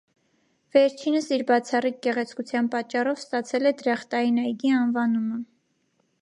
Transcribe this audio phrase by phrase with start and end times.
[0.75, 5.41] Վերջինս իր բացառիկ գեղեցկության պատճառով ստացել է «դրախտային այգի» անվանումը։